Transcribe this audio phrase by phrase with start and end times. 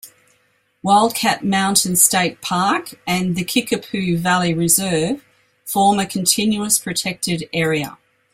[0.81, 5.23] Wildcat Mountain State Park and the Kickapoo Valley Reserve
[5.63, 7.99] form a continuous protected area.